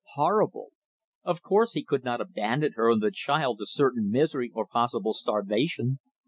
Horrible! 0.15 0.71
Of 1.23 1.43
course 1.43 1.73
he 1.73 1.83
could 1.83 2.03
not 2.03 2.21
abandon 2.21 2.71
her 2.71 2.89
and 2.89 3.03
the 3.03 3.11
child 3.11 3.59
to 3.59 3.67
certain 3.67 4.09
misery 4.09 4.49
or 4.51 4.65
possible 4.65 5.13
starvation. 5.13 5.99